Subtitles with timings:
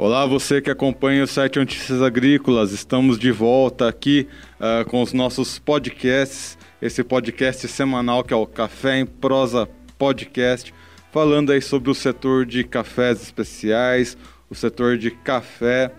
[0.00, 2.70] Olá, você que acompanha o site Notícias Agrícolas.
[2.70, 4.28] Estamos de volta aqui
[4.60, 6.56] uh, com os nossos podcasts.
[6.80, 10.72] Esse podcast semanal que é o Café em Prosa Podcast,
[11.12, 14.16] falando aí sobre o setor de cafés especiais,
[14.48, 15.90] o setor de café.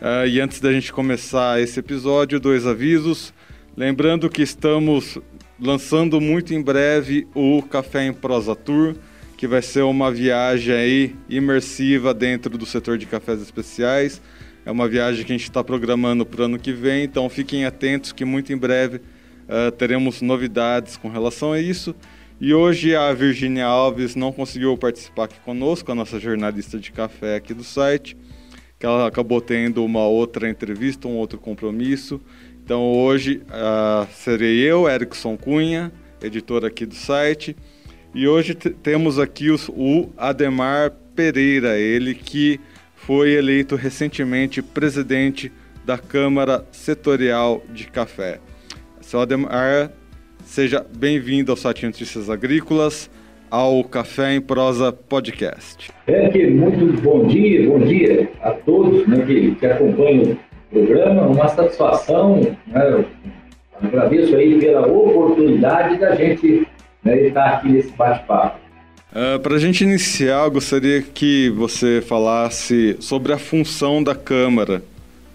[0.00, 3.34] Uh, e antes da gente começar esse episódio, dois avisos.
[3.76, 5.18] Lembrando que estamos
[5.60, 8.94] lançando muito em breve o Café em Prosa Tour
[9.40, 14.20] que vai ser uma viagem aí imersiva dentro do setor de cafés especiais.
[14.66, 17.64] É uma viagem que a gente está programando para o ano que vem, então fiquem
[17.64, 21.94] atentos que muito em breve uh, teremos novidades com relação a isso.
[22.38, 27.36] E hoje a Virginia Alves não conseguiu participar aqui conosco, a nossa jornalista de café
[27.36, 28.18] aqui do site,
[28.78, 32.20] que ela acabou tendo uma outra entrevista, um outro compromisso.
[32.62, 35.90] Então hoje uh, serei eu, Erickson Cunha,
[36.22, 37.56] editor aqui do site,
[38.14, 42.58] e hoje temos aqui os, o Ademar Pereira, ele que
[42.94, 45.52] foi eleito recentemente presidente
[45.84, 48.40] da Câmara Setorial de Café.
[49.00, 49.90] Seu Ademar,
[50.44, 53.10] seja bem-vindo ao site Notícias Agrícolas,
[53.50, 55.90] ao Café em Prosa Podcast.
[56.06, 60.36] É que muito bom dia, bom dia a todos né, que, que acompanham o
[60.70, 61.26] programa.
[61.26, 63.04] Uma satisfação, né,
[63.82, 66.66] agradeço aí pela oportunidade da gente
[67.04, 68.58] né, ele está aqui nesse bate-papo.
[69.12, 74.14] Uh, é, Para a gente iniciar, eu gostaria que você falasse sobre a função da
[74.14, 74.82] Câmara,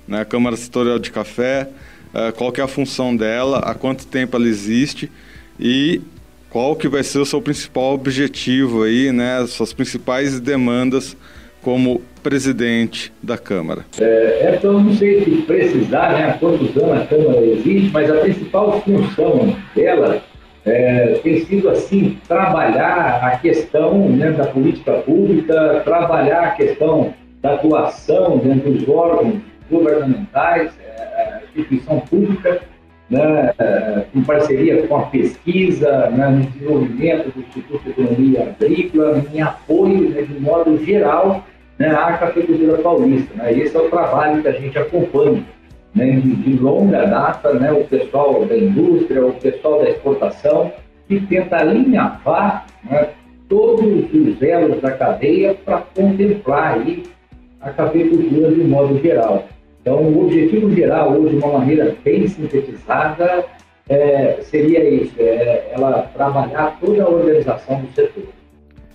[0.07, 1.67] né, a Câmara Setorial de Café,
[2.13, 5.11] uh, qual que é a função dela, há quanto tempo ela existe
[5.59, 6.01] e
[6.49, 11.17] qual que vai ser o seu principal objetivo aí, né, as suas principais demandas
[11.61, 13.85] como presidente da Câmara?
[13.99, 18.15] É, então, não sei se precisar, né, há quantos anos a Câmara existe, mas a
[18.21, 20.23] principal função dela
[20.65, 27.53] é, tem sido assim trabalhar a questão né, da política pública, trabalhar a questão da
[27.53, 29.35] atuação dentro dos órgãos
[29.69, 32.61] governamentais, é, instituição pública,
[33.09, 33.53] né,
[34.15, 40.09] em parceria com a pesquisa, né, no desenvolvimento do Instituto de Economia Agrícola, em apoio,
[40.09, 41.45] né, de modo geral,
[41.77, 43.31] né, à cafeicultura paulista.
[43.35, 45.43] Né, esse é o trabalho que a gente acompanha
[45.95, 50.71] né, de, longa data, né, o pessoal da indústria, o pessoal da exportação,
[51.07, 53.09] que tenta alinhavar né,
[53.47, 57.03] todos os elos da cadeia para contemplar aí
[57.61, 59.45] a cafeicultura de modo geral.
[59.81, 63.45] Então, o objetivo geral, hoje, de uma maneira bem sintetizada,
[63.87, 68.34] é, seria isso, é, ela trabalhar toda a organização do setor.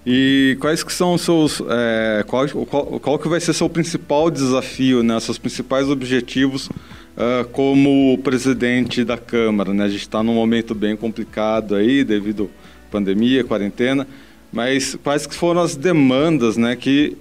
[0.07, 4.31] E quais que são os seus, é, qual, qual, qual, que vai ser seu principal
[4.31, 9.85] desafio, né, seus principais objetivos uh, como presidente da Câmara, né?
[9.85, 12.51] A gente está num momento bem complicado aí devido
[12.89, 14.07] à pandemia, quarentena,
[14.51, 17.17] mas quais que foram as demandas, né, que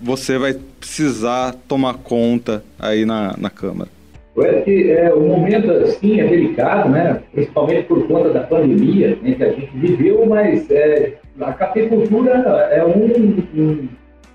[0.00, 3.90] você vai precisar tomar conta aí na, na Câmara?
[4.36, 7.22] É que é, o momento assim é delicado, né?
[7.32, 12.32] principalmente por conta da pandemia né, que a gente viveu, mas é, a cafeicultura
[12.70, 13.88] é um, um,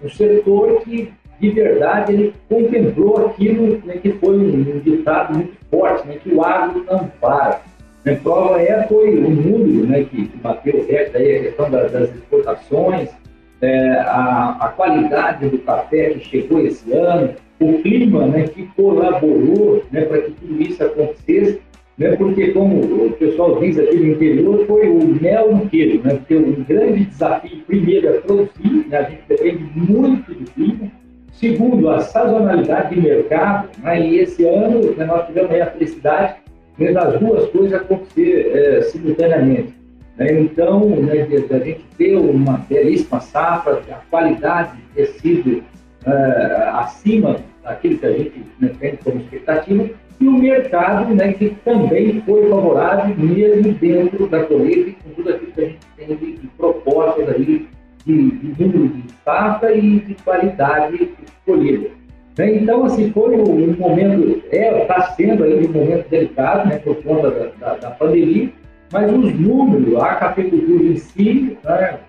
[0.03, 6.07] um, setor que, de verdade, ele contemplou aquilo né, que foi um, ditado muito forte,
[6.07, 7.61] né, que o agro não para.
[8.03, 11.69] Né, prova é, foi o número né, que, que bateu o recorde, aí, a questão
[11.69, 13.09] das, das exportações,
[13.61, 19.83] é, a, a qualidade do café que chegou esse ano, o clima né, que colaborou
[19.91, 21.61] né, para que tudo isso acontecesse
[21.99, 26.15] né, porque, como o pessoal diz aqui no interior, foi o mel no queijo, né,
[26.15, 30.89] porque o grande desafio, primeiro, é produzir, né, a gente depende muito do clima,
[31.33, 36.35] segundo, a sazonalidade de mercado, né, e esse ano né, nós tivemos a felicidade
[36.77, 39.73] né, das duas coisas acontecer é, simultaneamente.
[40.17, 45.61] Né, então, né, a gente ter uma belíssima safra, a qualidade ter sido
[46.05, 51.49] é, acima daquilo que a gente né, tem como expectativa, e o mercado, né, que
[51.63, 56.35] também foi favorável, mesmo dentro da colheita, com tudo aquilo que a gente tem de,
[56.37, 57.67] de propostas aí,
[58.05, 58.13] de,
[58.59, 61.89] número de safra e de qualidade escolhida.
[62.37, 62.55] Né?
[62.57, 67.31] Então, assim, foi um, momento, é, está sendo aí um momento delicado, né, por conta
[67.31, 68.49] da, da, da pandemia,
[68.91, 71.99] mas os números, a cafeicultura em si, né,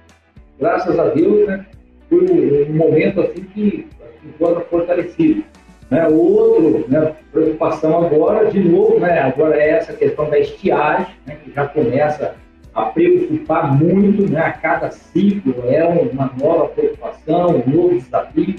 [0.59, 1.65] graças a Deus, né,
[2.09, 2.27] foi
[2.69, 3.87] um, momento assim que
[4.21, 5.45] ficou fortalecido.
[5.91, 6.07] Né?
[6.07, 11.53] Outro, né, preocupação agora, de novo, né, agora é essa questão da estiagem, né, que
[11.53, 12.35] já começa
[12.73, 18.55] a preocupar muito, né, a cada ciclo é uma nova preocupação, um novo desafio.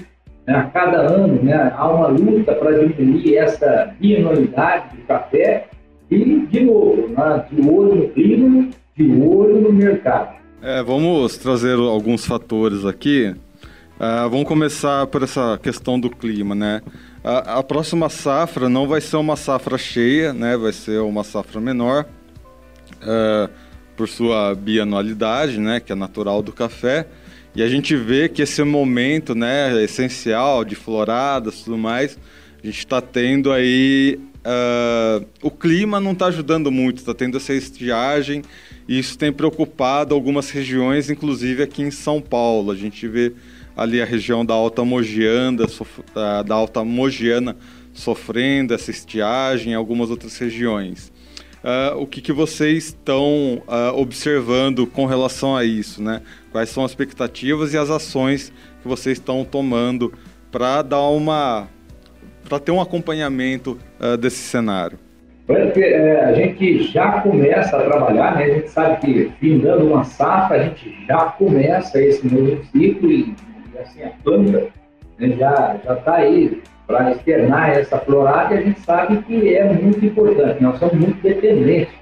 [0.46, 5.68] Né, a cada ano né, há uma luta para diminuir essa bianualidade do café
[6.10, 10.36] e, de novo, né, de olho no clima, de olho no mercado.
[10.60, 13.34] É, vamos trazer alguns fatores aqui
[14.02, 16.82] Uh, vamos começar por essa questão do clima, né?
[17.24, 20.56] A, a, próxima safra não vai ser uma safra cheia, né?
[20.56, 22.04] Vai ser uma safra menor,
[23.00, 23.48] uh,
[23.96, 25.78] por sua bianualidade, né?
[25.78, 27.06] Que é natural do café.
[27.54, 29.82] E a gente vê que esse momento, né?
[29.84, 32.18] Essencial de floradas tudo mais,
[32.62, 34.18] a gente está tendo aí...
[34.44, 38.42] Uh, o clima não está ajudando muito, está tendo essa estiagem
[38.88, 42.72] e isso tem preocupado algumas regiões, inclusive aqui em São Paulo.
[42.72, 43.32] A gente vê
[43.76, 45.66] ali a região da Alta Mogiana,
[46.46, 47.56] da Alta Mogiana
[47.92, 51.12] sofrendo essa estiagem, algumas outras regiões.
[51.62, 56.20] Uh, o que, que vocês estão uh, observando com relação a isso, né?
[56.50, 58.52] Quais são as expectativas e as ações
[58.82, 60.12] que vocês estão tomando
[60.50, 61.68] para dar uma,
[62.48, 64.98] para ter um acompanhamento uh, desse cenário?
[65.48, 68.44] É, a gente já começa a trabalhar, né?
[68.44, 73.34] A gente sabe que findando uma safra, a gente já começa esse novo ciclo e
[73.82, 74.68] assim, a planta
[75.18, 80.04] né, já está aí para externar essa florada e a gente sabe que é muito
[80.04, 80.62] importante.
[80.62, 81.94] Nós somos muito dependentes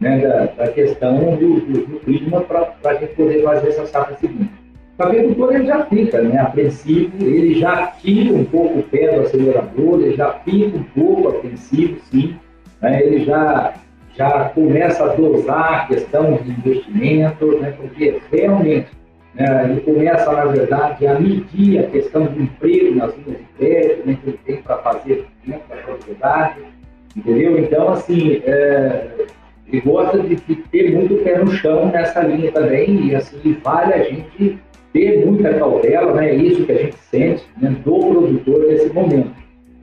[0.00, 4.16] né, da, da, questão do, do, do clima para a gente poder fazer essa safra
[4.16, 4.50] seguinte.
[4.98, 9.20] O agricultor ele já fica né, apreensivo, ele já tira um pouco o pé do
[9.20, 12.36] acelerador, ele já fica um pouco apreensivo, sim.
[12.80, 13.74] Né, ele já,
[14.16, 18.97] já começa a dosar a questão de investimento, né, porque realmente
[19.38, 24.06] é, ele começa, na verdade, a medir a questão do emprego nas linhas de crédito,
[24.06, 26.56] né, que ele tem para fazer dentro da propriedade,
[27.16, 27.56] entendeu?
[27.56, 29.06] Então, assim, é,
[29.68, 33.94] ele gosta de, de, ter muito pé no chão nessa linha também, e assim, vale
[33.94, 34.58] a gente
[34.92, 36.30] ter muita cautela, né?
[36.30, 39.30] É isso que a gente sente né, do produtor nesse momento.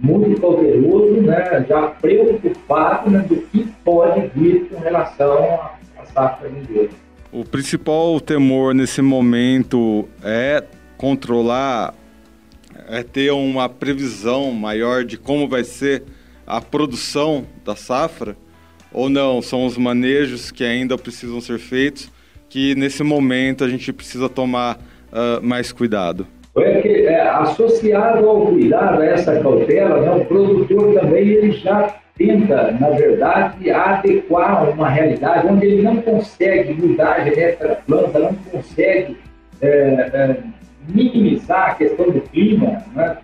[0.02, 5.62] Muito cauteloso, né, já preocupado né, do que pode vir com relação
[5.98, 6.90] à safra vindoura.
[7.38, 10.64] O principal temor nesse momento é
[10.96, 11.94] controlar,
[12.90, 16.04] é ter uma previsão maior de como vai ser
[16.48, 18.38] a produção da safra,
[18.90, 19.42] ou não?
[19.42, 22.10] São os manejos que ainda precisam ser feitos,
[22.48, 24.78] que nesse momento a gente precisa tomar
[25.12, 26.26] uh, mais cuidado.
[26.56, 32.00] É que, é, associado ao cuidado, a essa cautela, né, o produtor também ele já
[32.18, 38.20] tenta, na verdade, adequar uma realidade onde ele não consegue mudar a genética da planta,
[38.20, 39.18] não consegue
[39.62, 40.38] é, é,
[40.88, 43.18] minimizar a questão do clima, né?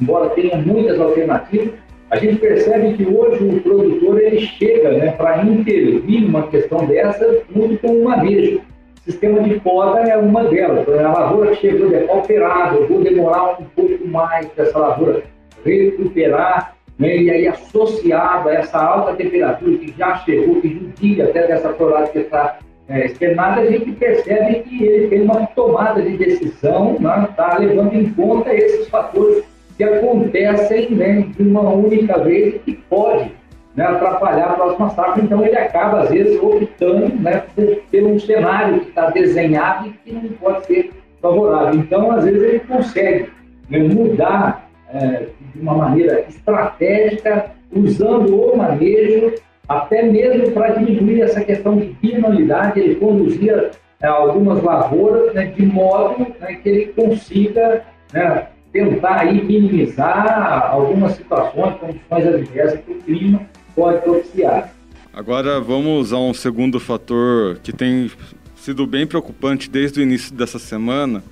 [0.00, 1.74] embora tenha muitas alternativas,
[2.10, 7.42] a gente percebe que hoje o produtor ele chega né, para intervir numa questão dessa
[7.50, 8.58] muito com o manejo.
[8.58, 10.88] O sistema de poda é uma delas.
[10.88, 15.22] A lavoura que chegou depauperada, eu vou demorar um pouco mais para essa lavoura
[15.64, 17.16] recuperar né?
[17.16, 22.08] e aí associado a essa alta temperatura que já chegou, que judia até dessa florada
[22.08, 22.58] que está
[22.88, 27.28] é, externada, a gente percebe que ele tem uma tomada de decisão, está né?
[27.36, 29.44] Tá levando em conta esses fatores
[29.76, 33.32] que acontecem né, de uma única vez e que pode
[33.74, 35.22] né, atrapalhar a próxima safra.
[35.22, 40.12] Então ele acaba, às vezes, optando né, por um cenário que está desenhado e que
[40.12, 40.90] não pode ser
[41.20, 41.80] favorável.
[41.80, 43.30] Então, às vezes, ele consegue
[43.68, 44.63] né, mudar
[44.94, 49.34] é, de uma maneira estratégica, usando o manejo,
[49.68, 55.66] até mesmo para diminuir essa questão de bianualidade, ele conduzia é, algumas lavouras né, de
[55.66, 62.98] modo né, que ele consiga né, tentar aí minimizar algumas situações, condições adversas que o
[63.02, 63.40] clima
[63.74, 64.72] pode propiciar.
[65.12, 68.10] Agora vamos a um segundo fator que tem
[68.56, 71.22] sido bem preocupante desde o início dessa semana,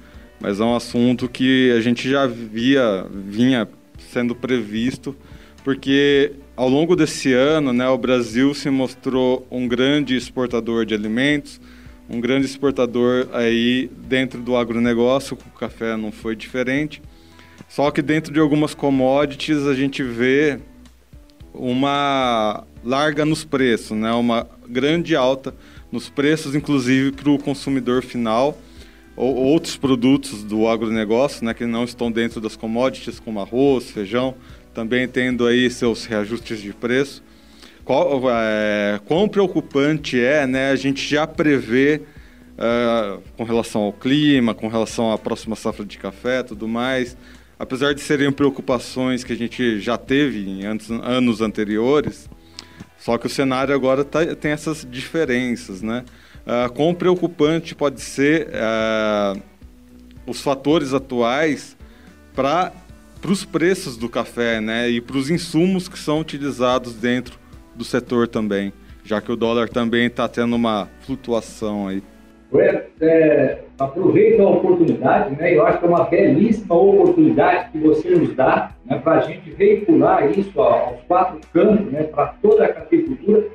[0.43, 3.69] mas é um assunto que a gente já via, vinha
[4.11, 5.17] sendo previsto,
[5.63, 11.61] porque ao longo desse ano, né, o Brasil se mostrou um grande exportador de alimentos,
[12.11, 17.01] um grande exportador aí dentro do agronegócio, o café não foi diferente.
[17.69, 20.59] Só que dentro de algumas commodities a gente vê
[21.55, 24.11] uma larga nos preços, né?
[24.11, 25.55] uma grande alta
[25.93, 28.59] nos preços, inclusive para o consumidor final
[29.23, 34.35] ou outros produtos do agronegócio, né, que não estão dentro das commodities, como arroz, feijão,
[34.75, 37.23] também tendo aí seus reajustes de preço.
[37.85, 42.02] Qual, é, quão preocupante é né, a gente já prever
[42.52, 47.17] uh, com relação ao clima, com relação à próxima safra de café tudo mais,
[47.61, 52.29] apesar de serem preocupações que a gente já teve em anos, anos anteriores,
[52.99, 56.05] só que o cenário agora tá, tem essas diferenças, né?
[56.45, 59.41] Uh, quão preocupante pode ser uh,
[60.27, 61.77] os fatores atuais
[62.35, 62.73] para
[63.25, 67.39] os preços do café né, e para os insumos que são utilizados dentro
[67.77, 68.73] do setor também,
[69.05, 72.03] já que o dólar também está tendo uma flutuação aí.
[72.55, 75.57] É, é, aproveito a oportunidade, né?
[75.57, 79.51] Eu acho que é uma belíssima oportunidade que você nos dá, né, para a gente
[79.51, 83.49] veicular isso aos quatro cantos, né, para toda a cafeicultura.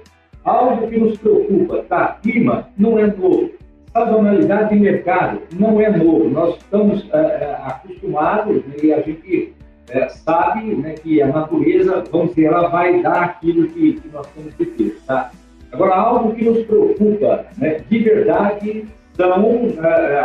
[0.48, 2.20] Algo que nos preocupa, tá?
[2.24, 3.52] Clima não é novo.
[3.92, 6.30] Sazonalidade de mercado não é novo.
[6.30, 9.54] Nós estamos é, é acostumados né, e a gente
[9.90, 14.26] é, sabe né, que a natureza, vamos dizer, ela vai dar aquilo que, que nós
[14.28, 15.32] temos que ter, tá?
[15.74, 18.86] Agora, algo que nos preocupa né, de verdade
[19.16, 19.80] são uh,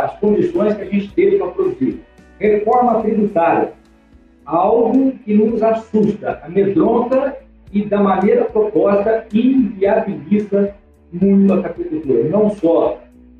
[0.05, 2.01] as condições que a gente teve para produzir.
[2.39, 3.73] Reforma tributária,
[4.45, 7.42] algo que nos assusta, amedronta
[7.73, 10.75] e, da maneira proposta, inviabiliza
[11.11, 12.99] muito a cafeicultura, não só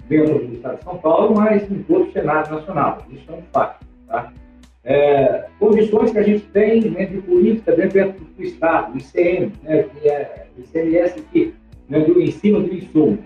[0.10, 2.98] dentro do Estado de São Paulo, mas em todo o Senado Nacional.
[3.12, 3.86] Isso é um fato.
[4.08, 4.32] Tá?
[4.84, 10.10] É, condições que a gente tem né, de política dentro do Estado, ICM, né, que
[10.10, 11.54] é ICMS aqui,
[11.88, 13.20] né, do ensino do insumo.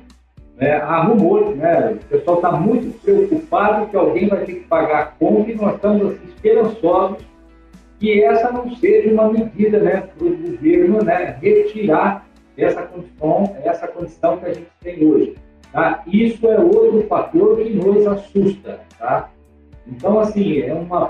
[0.57, 4.99] Né, há rumores, né, o pessoal está muito preocupado que alguém vai ter que pagar
[4.99, 7.17] a conta e nós estamos assim, esperançosos
[7.99, 12.27] que essa não seja uma medida né, para o governo né, retirar
[12.57, 15.35] essa condição, essa condição que a gente tem hoje.
[15.71, 16.03] Tá?
[16.07, 18.79] Isso é outro fator que nos assusta.
[18.97, 19.29] Tá?
[19.87, 21.07] Então, assim, é uma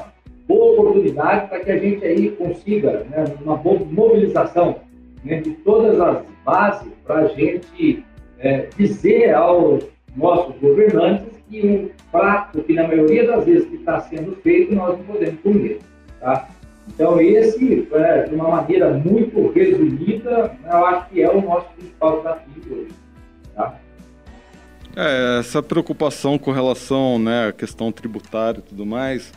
[0.47, 4.77] boa oportunidade para que a gente aí consiga né, uma boa mobilização
[5.23, 8.05] né, de todas as bases para a gente
[8.39, 14.35] é, dizer aos nossos governantes que o prato que na maioria das vezes está sendo
[14.37, 15.79] feito nós não podemos comer.
[16.19, 16.47] Tá?
[16.87, 22.17] Então esse, é, de uma maneira muito resumida, eu acho que é o nosso principal
[22.17, 22.91] desafio hoje.
[23.55, 23.75] Tá?
[24.95, 29.31] É, essa preocupação com relação né, à questão tributária e tudo mais,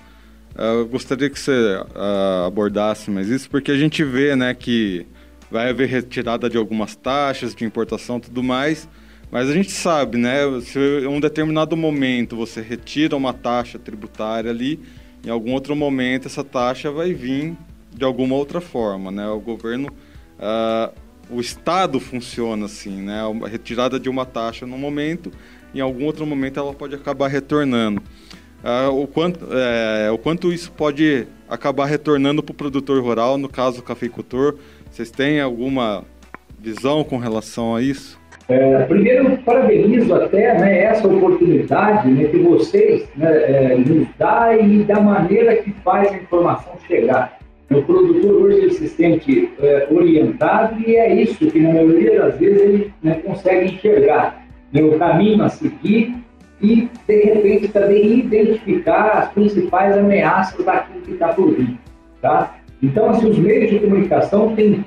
[0.57, 5.07] eu gostaria que você uh, abordasse mais isso, porque a gente vê né, que
[5.51, 8.89] vai haver retirada de algumas taxas de importação e tudo mais,
[9.31, 14.51] mas a gente sabe, né, se em um determinado momento você retira uma taxa tributária
[14.51, 14.81] ali,
[15.25, 17.57] em algum outro momento essa taxa vai vir
[17.93, 19.29] de alguma outra forma, né?
[19.29, 19.89] O governo,
[20.39, 20.95] uh,
[21.31, 23.21] o Estado funciona assim, né?
[23.43, 25.31] A retirada de uma taxa num momento,
[25.75, 28.03] em algum outro momento ela pode acabar retornando.
[28.63, 33.49] Uh, o, quanto, é, o quanto isso pode acabar retornando para o produtor rural, no
[33.49, 34.57] caso o cafeicultor,
[34.91, 36.05] vocês têm alguma
[36.59, 38.20] visão com relação a isso?
[38.51, 44.83] É, primeiro, parabenizo até né, essa oportunidade né, que vocês né, é, nos dão e
[44.83, 47.39] da maneira que faz a informação chegar.
[47.71, 52.61] O produtor hoje se sente é, orientado e é isso que, na maioria das vezes,
[52.61, 56.17] ele né, consegue enxergar né, o caminho a seguir
[56.61, 61.79] e, de repente, também identificar as principais ameaças daquilo que está por vir.
[62.21, 62.57] Tá?
[62.83, 64.85] Então, assim, os meios de comunicação têm,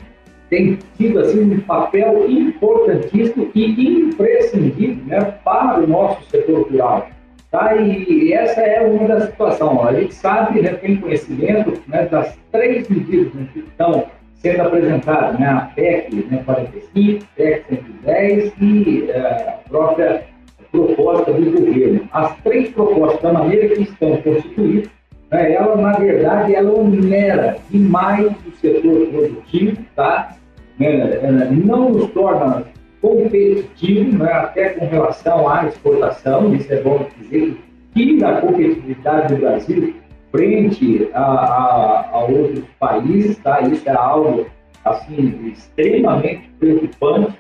[0.53, 7.07] têm tido assim, um papel importantíssimo e imprescindível né, para o nosso setor rural.
[7.49, 7.75] Tá?
[7.75, 9.87] E essa é uma das situações.
[9.87, 14.05] A gente sabe, né, tem conhecimento né, das três medidas né, que estão
[14.35, 20.23] sendo apresentadas, né, a PEC né, 45, PEC 110 e uh, a própria
[20.71, 22.07] proposta do governo.
[22.11, 24.89] As três propostas, da maneira que estão constituídas,
[25.31, 30.35] né, ela, na verdade, ela onera demais o setor produtivo, tá?
[30.79, 32.63] Né, não nos torna
[33.01, 37.57] competitivo, né, até com relação à exportação, isso é bom dizer,
[37.93, 39.93] tira a competitividade do Brasil
[40.31, 43.61] frente a, a, a, outros países, tá?
[43.61, 44.47] Isso é algo
[44.83, 47.37] assim extremamente preocupante.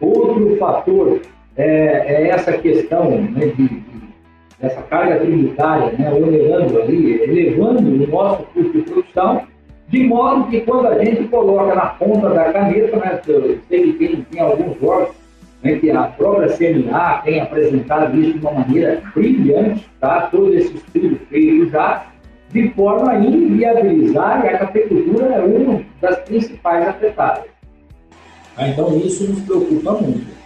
[0.00, 1.20] Outro fator
[1.56, 3.82] é, é essa questão né, de, de,
[4.60, 9.42] dessa carga tributária, né, onerando ali, elevando o nosso custo de produção,
[9.88, 14.40] de modo que quando a gente coloca na ponta da caneta, né, eu tem, tem
[14.40, 15.14] alguns órgãos,
[15.62, 20.22] né, que a própria CNA tem apresentado isso de uma maneira brilhante, tá?
[20.22, 22.06] todo esse estudo feito já,
[22.50, 27.44] de forma a inviabilizar, e a cafeicultura é uma das principais afetadas.
[28.58, 30.36] Então isso nos preocupa muito.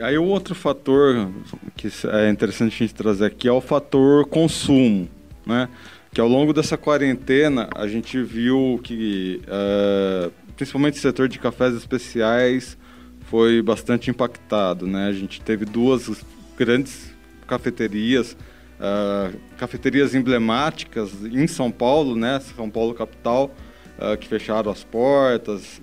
[0.00, 1.30] Aí o outro fator
[1.76, 5.08] que é interessante a gente trazer aqui é o fator consumo,
[5.46, 5.68] né?
[6.14, 11.74] Que ao longo dessa quarentena a gente viu que, uh, principalmente o setor de cafés
[11.74, 12.78] especiais,
[13.22, 15.08] foi bastante impactado, né?
[15.08, 16.24] A gente teve duas
[16.56, 17.12] grandes
[17.48, 18.36] cafeterias,
[18.78, 22.38] uh, cafeterias emblemáticas em São Paulo, né?
[22.38, 23.52] São Paulo capital,
[23.98, 25.80] uh, que fecharam as portas.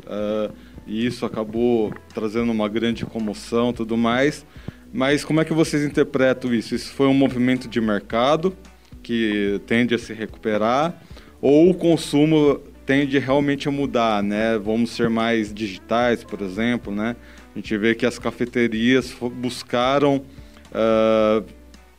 [0.88, 4.45] E isso acabou trazendo uma grande comoção tudo mais.
[4.93, 6.73] Mas como é que vocês interpretam isso?
[6.73, 8.55] Isso foi um movimento de mercado
[9.01, 11.01] que tende a se recuperar
[11.41, 14.58] ou o consumo tende realmente a mudar, né?
[14.58, 17.15] Vamos ser mais digitais, por exemplo, né?
[17.53, 21.43] A gente vê que as cafeterias buscaram uh,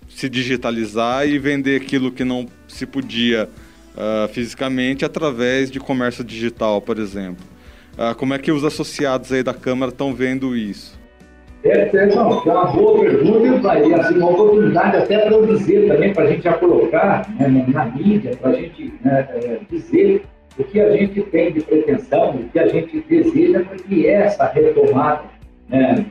[0.08, 3.48] se digitalizar e vender aquilo que não se podia
[3.94, 7.44] uh, fisicamente através de comércio digital, por exemplo.
[7.94, 10.98] Uh, como é que os associados aí da Câmara estão vendo isso?
[11.64, 15.86] É, é, não, é uma boa pergunta e assim, uma oportunidade até para eu dizer
[15.86, 20.24] também, para a gente já colocar né, na mídia, para a gente né, é, dizer
[20.58, 24.46] o que a gente tem de pretensão, o que a gente deseja para que essa
[24.48, 25.22] retomada
[25.68, 26.04] né,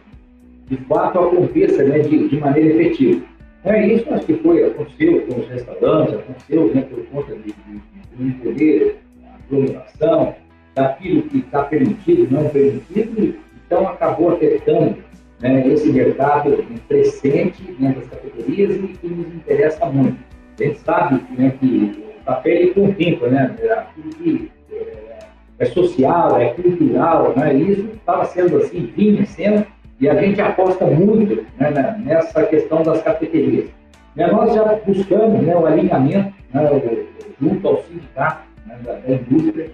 [0.67, 3.25] de fato aconteça né, de, de maneira efetiva.
[3.65, 7.53] É isso acho que foi, aconteceu com os restaurantes, aconteceu né, por conta de,
[8.17, 9.01] não poder
[9.45, 10.35] aglomeração,
[10.73, 15.10] daquilo que está permitido, não permitido, então acabou afetando
[15.41, 20.17] né, esse mercado crescente né, das categorias e que nos interessa muito.
[20.59, 25.19] A gente sabe né, que o café ele contempla né, aquilo que é,
[25.59, 29.65] é social, é cultural, né, e isso estava sendo assim, vinha sendo,
[29.99, 33.69] e a gente aposta muito né, nessa questão das cafeterias.
[34.15, 37.05] Né, nós já buscamos né, o alinhamento né,
[37.41, 39.71] junto ao sindicato né, da, indústria,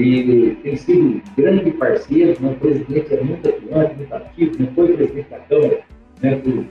[0.00, 4.96] e tem sido grande parceiro, né, o presidente é muito atuante, muito ativo, né, foi
[4.96, 5.80] presidente da Câmara
[6.22, 6.64] né, por,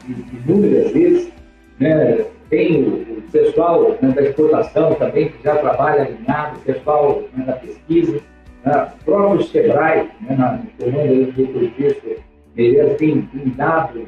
[0.48, 1.32] inúmeras vezes.
[1.80, 7.46] Né, tem o, pessoal né, da exportação também, que já trabalha alinhado, o pessoal né,
[7.46, 8.20] da pesquisa,
[8.66, 12.20] né, o próprio SEBRAE, né, na, comando do Dr
[12.58, 14.06] ele tem, tem dado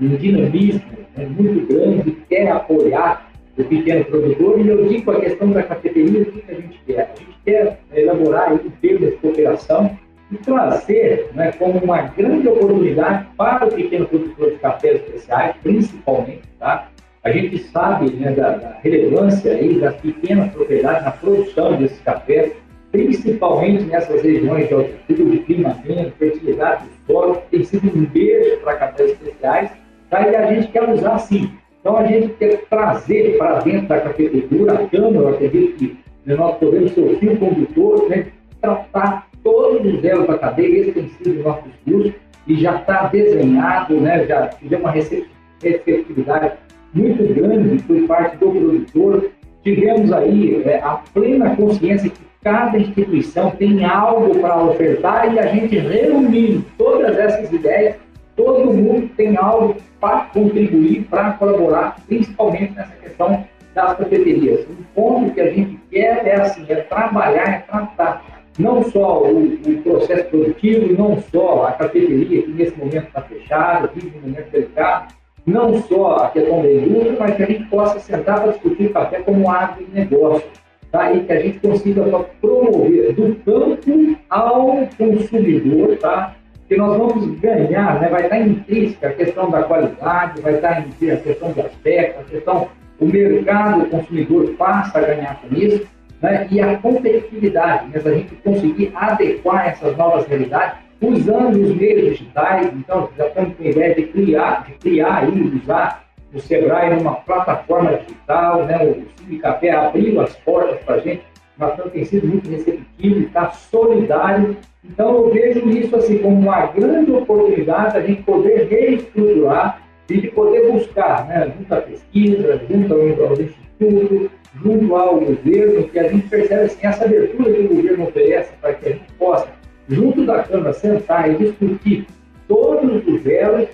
[0.00, 0.82] um dinamismo
[1.16, 6.22] né, muito grande, quer apoiar o pequeno produtor, e eu digo a questão da cafeteria,
[6.22, 7.12] o que a gente quer?
[7.14, 9.96] A gente quer elaborar um termo de cooperação
[10.30, 16.42] e trazer né, como uma grande oportunidade para o pequeno produtor de cafés especiais, principalmente,
[16.58, 16.88] tá?
[17.22, 22.52] A gente sabe né, da, da, relevância aí das pequenas propriedades na produção desses cafés,
[22.92, 28.58] principalmente nessas regiões de altitude, de clima ameno, fertilidade do solo, tem sido um beijo
[28.58, 29.70] para cafés especiais,
[30.10, 30.28] tá?
[30.28, 31.50] e a gente quer usar sim.
[31.84, 36.56] Então a gente quer trazer para dentro da cafeicultura, a Câmara, acredito que né, nós
[36.56, 41.40] podemos ser o fio condutor, né, tratar todos os elos da cadeia, esse tem sido
[41.40, 42.14] o nosso discurso,
[42.46, 46.54] e já está desenhado, né, já tivemos uma receptividade
[46.94, 49.30] muito grande por parte do produtor,
[49.62, 55.48] tivemos aí é, a plena consciência que cada instituição tem algo para ofertar e a
[55.48, 57.96] gente reunindo todas essas ideias,
[58.36, 63.44] todo mundo tem algo para contribuir, para colaborar, principalmente nessa questão
[63.74, 64.66] das cafeterias.
[64.68, 68.24] O ponto que a gente quer é assim, é trabalhar, é tratar
[68.58, 73.90] não só o, o processo produtivo, não só a cafeteria, que nesse momento está fechada,
[73.92, 75.14] vive um momento delicado,
[75.46, 78.92] não só a questão da indústria, mas que a gente possa sentar para discutir o
[78.92, 80.48] café como agronegócio
[80.90, 81.12] tá?
[81.12, 82.04] e que a gente consiga
[82.40, 86.36] promover do campo ao consumidor, tá?
[86.68, 88.08] Que nós vamos ganhar, né?
[88.08, 92.24] vai estar intrínseca a questão da qualidade, vai estar intrínseca a questão de aspecto, a
[92.24, 92.68] questão,
[93.00, 95.86] o mercado, o consumidor passa a ganhar com isso,
[96.22, 96.46] né?
[96.50, 98.00] e a competitividade, né?
[98.04, 103.62] a gente conseguir adequar essas novas realidades usando os meios digitais, então já estamos com
[103.62, 108.78] a ideia de criar, de criar e usar o Sebrae numa plataforma digital, né?
[108.84, 111.22] o Cine Café abriu as portas para a gente,
[111.56, 114.56] mas tem sido muito receptivo, está solidário.
[114.84, 120.28] Então eu vejo isso assim como uma grande oportunidade a gente poder reestruturar e de
[120.28, 124.30] poder buscar, né, junto à pesquisa, junto ao, ao instituto,
[124.62, 128.74] junto ao governo, que a gente percebe assim, essa abertura que o governo oferece para
[128.74, 129.48] que a gente possa,
[129.88, 132.06] junto da Câmara, sentar e discutir
[132.46, 133.68] todos os elos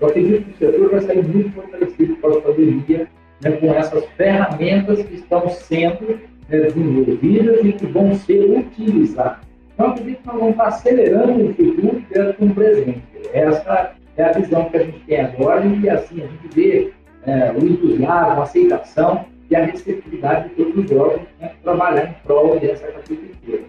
[0.00, 3.08] eu acredito que o setor vai sair muito fortalecido pós-pandemia,
[3.42, 9.38] né, com essas ferramentas que estão sendo né, desenvolvidas e que vão ser utilizadas.
[9.76, 13.02] Então, acredito que nós vamos estar acelerando o futuro dentro do presente.
[13.34, 16.92] Essa é a visão que a gente tem agora e, assim, a gente vê
[17.26, 22.14] é, o entusiasmo, a aceitação e a receptividade de todos os órgãos né, trabalhar em
[22.26, 23.66] prol dessa categoria.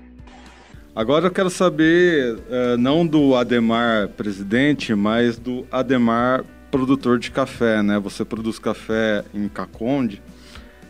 [0.95, 7.83] Agora eu quero saber, uh, não do Ademar presidente, mas do Ademar produtor de café,
[7.83, 7.99] né?
[7.99, 10.21] Você produz café em Caconde.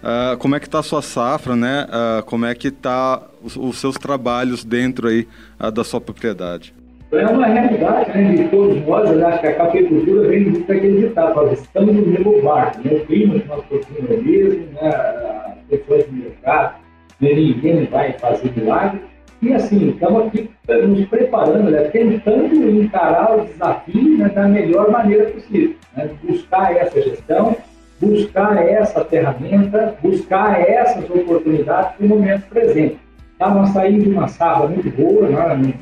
[0.04, 1.86] Uh, como é que está a sua safra, né?
[1.86, 5.28] Uh, como é que tá os, os, seus trabalhos dentro aí
[5.74, 6.74] da sua propriedade?
[7.12, 11.08] É uma realidade né, de todos nós, eu acho que a cafeicultura vem muito daquele
[11.08, 12.96] ditado, estamos no mesmo barco, né?
[12.96, 14.90] o clima que nós produzimos é mesmo, né?
[14.90, 16.76] as pessoas do mercado,
[17.22, 17.34] né?
[17.34, 19.00] ninguém vai fazer milagre,
[19.42, 25.30] e assim, estamos aqui nos preparando, né, tentando encarar o desafio né, da melhor maneira
[25.30, 25.76] possível.
[25.96, 27.56] Né, buscar essa gestão,
[28.00, 33.00] buscar essa ferramenta, buscar essas oportunidades no momento presente.
[33.40, 35.74] Nós saímos de uma safra muito boa, né,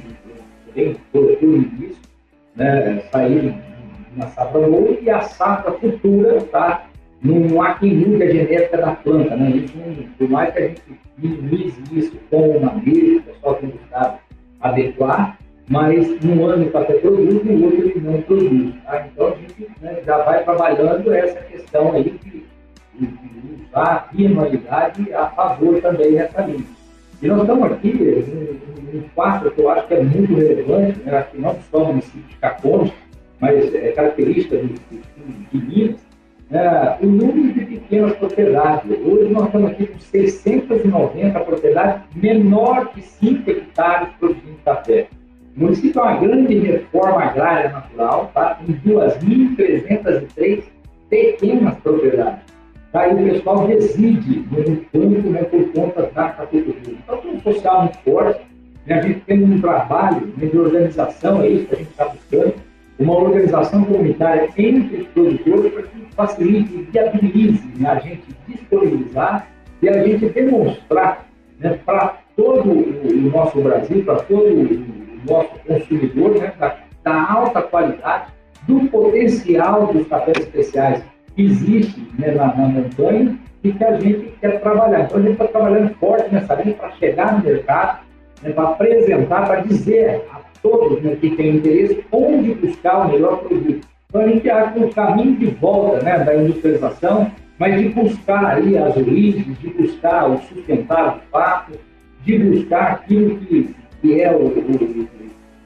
[0.73, 2.01] bem colocou no início,
[2.55, 6.85] né, de uma safra boa e a safra futura está
[7.21, 9.49] não há quem mude a genética da planta, né?
[9.49, 9.73] Isso,
[10.17, 10.81] por mais que a gente
[11.17, 14.17] minimize isso com o manejo, o pessoal tem buscado
[14.61, 18.73] adequar, mas num ano o café produz, no outro ele não produz.
[18.83, 19.07] Tá?
[19.11, 22.43] Então a gente né, já vai trabalhando essa questão aí de,
[22.99, 26.65] de, de usar a bianualidade a favor também nessa linha.
[27.21, 28.23] E nós estamos aqui
[28.93, 31.25] um fato que eu acho que é muito relevante, né?
[31.31, 33.05] que não só no município de
[33.39, 35.01] mas é característica de, de,
[35.51, 36.05] de Minas,
[36.51, 38.91] é, o número de pequenas propriedades.
[39.03, 45.07] Hoje nós estamos aqui com 690 propriedades menor que 5 hectares produzindo café.
[45.55, 48.59] Município é uma grande reforma agrária natural, tá?
[48.67, 50.63] em 2.303
[51.09, 52.45] pequenas propriedades.
[52.91, 53.07] Tá?
[53.07, 56.97] o pessoal reside no campo né, por conta da cafeicultura.
[57.03, 58.41] Então, tem um social muito forte,
[58.85, 58.99] né?
[58.99, 62.53] a gente tem um trabalho né, de organização, é isso que a gente está buscando,
[62.99, 69.47] uma organização comunitária entre os produtores para que facilite e viabilize né, a gente disponibilizar
[69.81, 71.25] e a gente demonstrar
[71.59, 77.61] né, para todo o nosso Brasil, para todo o nosso consumidor, né, da, da, alta
[77.61, 78.33] qualidade,
[78.67, 81.03] do potencial dos cafés especiais
[81.35, 85.01] que existe né, na, na, montanha e que a gente quer trabalhar.
[85.01, 87.99] Então a gente está trabalhando forte nessa linha para chegar no mercado,
[88.41, 93.37] né, para apresentar, para dizer a todos né, que têm interesse onde buscar o melhor
[93.39, 93.87] produto.
[94.09, 98.77] Então a gente acha um caminho de volta né, da industrialização, mas de buscar aí
[98.77, 101.73] as origens, de buscar o sustentável fato,
[102.23, 105.07] de buscar aquilo que, que é o, o,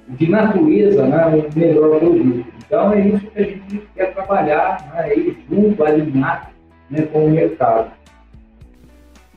[0.08, 2.46] de natureza, né, o melhor produto.
[2.66, 6.52] Então é isso que a gente quer trabalhar né, aí, junto, alinhar
[6.90, 7.92] né, com o mercado.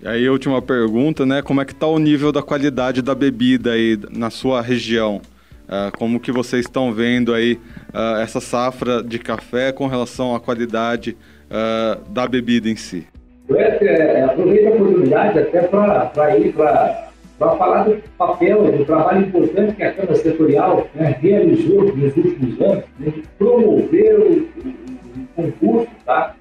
[0.01, 1.43] E aí, última pergunta, né?
[1.43, 5.21] Como é que está o nível da qualidade da bebida aí na sua região?
[5.65, 7.55] Uh, como que vocês estão vendo aí
[7.95, 11.17] uh, essa safra de café com relação à qualidade
[11.49, 13.07] uh, da bebida em si?
[13.55, 17.12] É, é, aproveito a oportunidade até para ir para
[17.51, 22.85] falar do papel, do trabalho importante que a Câmara Setorial né, realizou nos últimos anos,
[22.99, 26.35] né, de promover o, o, concurso tá,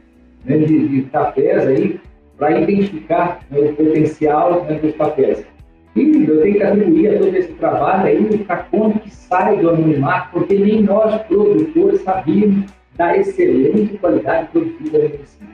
[0.45, 1.99] né, de, de cafés aí
[2.37, 5.45] para identificar né, o potencial né, dos cafés.
[5.95, 9.69] E eu tenho que atribuir a todo esse trabalho aí o Cacone que sai do
[9.69, 15.47] anonimato, porque nem nós, produtores, sabíamos da excelente qualidade produzida no município.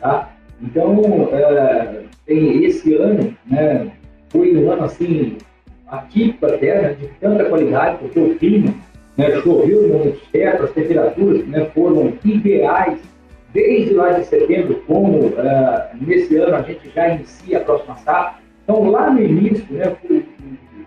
[0.00, 0.30] Tá?
[0.62, 3.90] Então, é, tem esse ano, né,
[4.30, 5.36] foi um ano assim,
[5.86, 8.74] atípico até, né, de tanta qualidade, porque o clima
[9.16, 12.98] né, choveu muito certo, as temperaturas né, foram ideais
[13.52, 15.32] desde lá de setembro, como uh,
[16.00, 18.40] nesse ano a gente já inicia a próxima safra,
[18.70, 20.22] então, lá no início, né, o,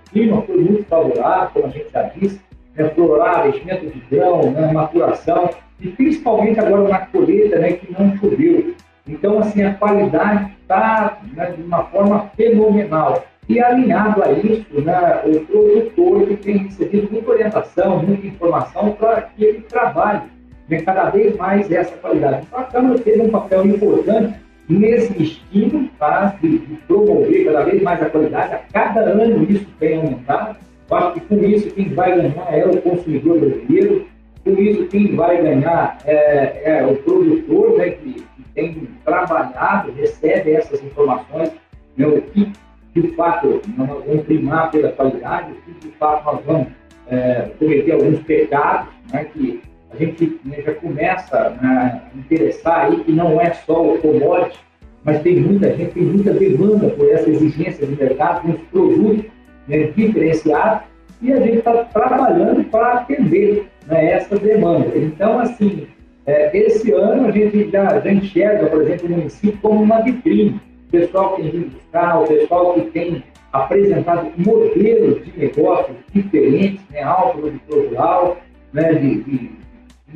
[0.10, 2.40] clima foi muito favorável, como a gente já disse,
[2.78, 5.50] né, florar, enchimento de grão, né, maturação,
[5.82, 8.74] e principalmente agora na colheita, né, que não choveu.
[9.06, 13.26] Então, assim, a qualidade está né, de uma forma fenomenal.
[13.50, 19.22] E alinhado a isso, né, o produtor que tem recebido muita orientação, muita informação para
[19.22, 20.22] que ele trabalhe
[20.70, 22.46] né, cada vez mais essa qualidade.
[22.48, 24.34] Então, a Câmara teve um papel importante
[24.70, 28.54] nesse estímulo tá, de, de, promover cada vez mais a qualidade.
[28.54, 30.58] A cada ano isso tem aumentado.
[30.90, 34.08] Eu acho que com isso quem vai ganhar é o consumidor brasileiro,
[34.44, 40.52] com isso quem vai ganhar é, é o produtor né, que, que, tem trabalhado, recebe
[40.52, 41.52] essas informações,
[41.98, 42.52] né, o que
[42.94, 46.68] de fato nós vamos primar pela qualidade, que de fato nós vamos
[47.08, 53.12] é, cometer alguns pecados né, que a gente né, já começa a interessar aí que
[53.12, 54.60] não é só o commodity,
[55.04, 59.26] mas tem muita gente, tem muita demanda por essa exigência de mercado, com os produtos
[59.68, 60.88] né, diferenciados,
[61.22, 64.92] e a gente está trabalhando para atender né, essa demanda.
[64.96, 65.88] Então, assim,
[66.26, 70.60] é, esse ano a gente já, já enxerga, por exemplo, o município como uma vitrine.
[70.94, 77.02] Pessoal que tem vindo buscar, o pessoal que tem apresentado modelos de negócios diferentes, né,
[77.02, 78.38] autoprodutor rural,
[78.72, 79.52] né, de, de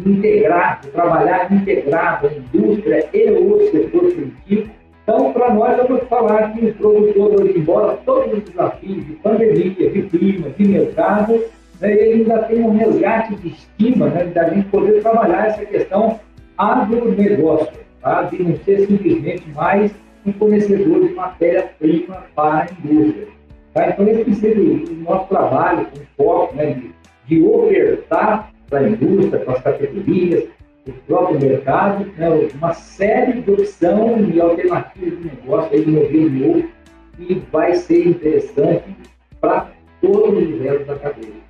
[0.06, 4.70] integrado, trabalhar integrado, a indústria e o setor produtivo.
[5.02, 9.90] Então, para nós, eu vou falar que o produtor, embora todos os desafios de pandemia,
[9.90, 11.44] de clima, de mercado,
[11.82, 16.20] né, ele ainda tem um resgate de estima né, da gente poder trabalhar essa questão
[16.56, 18.22] agronegócio, tá?
[18.24, 19.92] de não ser simplesmente mais
[20.28, 23.28] um fornecedor de matéria-prima para a indústria.
[23.74, 23.90] Tá?
[23.90, 26.92] Então, esse sido o nosso trabalho, com foco né, de,
[27.28, 30.44] de ofertar para a indústria, para as categorias,
[30.86, 36.30] o próprio mercado, né, uma série de opções e alternativas de negócio, aí, de modelo
[36.30, 36.70] novo,
[37.16, 38.96] que vai ser interessante
[39.40, 41.48] para todos os níveis da cadeia.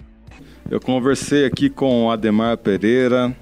[0.69, 3.33] Eu conversei aqui com Ademar Pereira,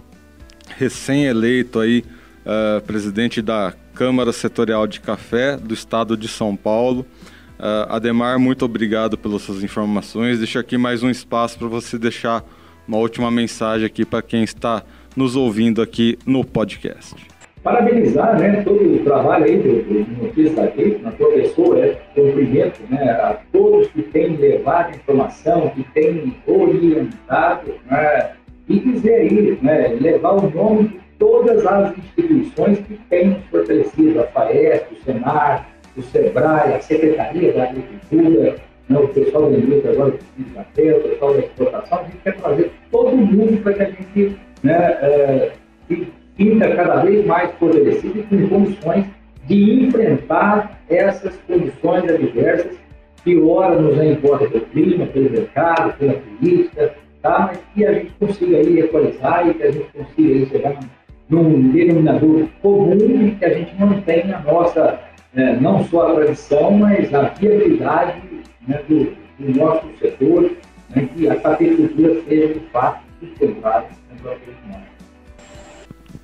[0.78, 2.04] recém-eleito aí
[2.46, 7.06] uh, presidente da Câmara Setorial de Café do Estado de São Paulo.
[7.58, 10.38] Uh, Ademar, muito obrigado pelas suas informações.
[10.38, 12.44] Deixo aqui mais um espaço para você deixar
[12.86, 14.84] uma última mensagem aqui para quem está
[15.16, 17.16] nos ouvindo aqui no podcast.
[17.64, 20.64] Parabenizar né, todo o trabalho aí do, do Notícias da
[21.02, 27.72] na tua pessoa, né, cumprimento né, a todos que têm levado informação, que têm orientado,
[27.90, 28.34] né,
[28.68, 34.94] e dizer aí, né, levar o nome todas as instituições que têm fortalecido, a FAESP,
[34.94, 38.56] o Senar, o SEBRAE, a Secretaria da Agricultura,
[38.90, 42.36] né, o pessoal da indústria agora do café, o pessoal da exportação, a gente quer
[42.38, 45.52] trazer todo mundo para que a gente né, é,
[46.76, 49.06] cada vez mais fortalecido e com condições
[49.48, 52.78] de enfrentar essas condições adversas
[53.24, 57.48] que ora nos importa pelo clima, pelo mercado, pela política, tá?
[57.48, 60.80] mas que a gente consiga aí equalizar e que a gente consiga aí chegar
[61.30, 65.00] denominador comum e que a gente mantenha a nossa,
[65.36, 68.22] é, não só a tradição, mas a viabilidade
[68.68, 70.52] né, do, do, nosso setor,
[70.96, 74.96] né, que a cafeicultura seja de fato sustentável dentro da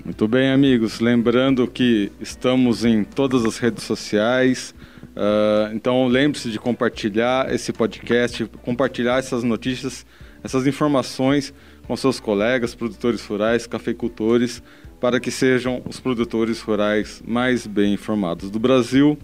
[0.04, 1.00] muito bem, amigos.
[1.00, 4.74] Lembrando que estamos em todas as redes sociais.
[5.04, 10.06] Uh, então lembre-se de compartilhar esse podcast, compartilhar essas notícias,
[10.44, 11.54] essas informações
[11.86, 14.64] com seus colegas, produtores rurais, cafeicultores,
[15.02, 19.18] para que sejam os produtores rurais mais bem informados do Brasil.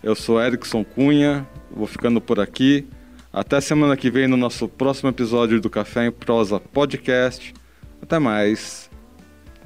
[0.00, 2.86] Eu sou Erickson Cunha, vou ficando por aqui.
[3.32, 7.52] Até semana que vem no nosso próximo episódio do Café em Prosa Podcast.
[8.00, 8.88] Até mais.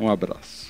[0.01, 0.62] Um abraço.